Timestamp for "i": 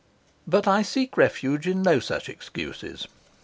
0.67-0.81